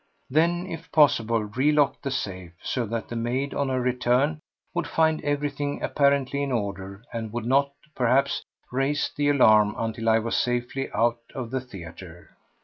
Then, 0.31 0.65
if 0.65 0.91
possible, 0.91 1.43
relock 1.43 2.01
the 2.01 2.09
safe, 2.09 2.53
so 2.63 2.87
that 2.87 3.07
the 3.09 3.15
maid, 3.15 3.53
on 3.53 3.69
her 3.69 3.79
return, 3.79 4.39
would 4.73 4.87
find 4.87 5.23
everything 5.23 5.79
apparently 5.83 6.41
in 6.41 6.51
order 6.51 7.03
and 7.13 7.31
would 7.31 7.45
not, 7.45 7.71
perhaps, 7.93 8.43
raise 8.71 9.11
the 9.15 9.29
alarm 9.29 9.75
until 9.77 10.09
I 10.09 10.17
was 10.17 10.35
safely 10.35 10.91
out 10.91 11.21
of 11.35 11.51
the 11.51 11.61
theatre. 11.61 12.35